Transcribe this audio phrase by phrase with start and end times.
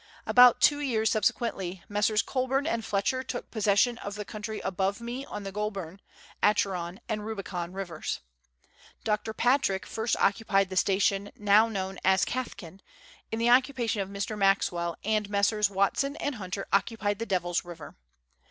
[0.25, 2.23] About two years subsequently Messrs.
[2.23, 6.01] Colburn and Fletcher took possession of the country above me on the Goulburn,
[6.41, 8.19] Acheron, and Rubicon rivers.
[9.03, 9.31] Dr.
[9.31, 12.81] Patrick first occu pied the station now known as Cathkin,
[13.31, 14.67] in the occupation of Letters from Victorian Pioneers.
[14.69, 14.99] 209 Mr.
[15.05, 15.69] Maxwell, and Messrs.
[15.69, 17.95] Watson and Hunter occupied the Devil's River.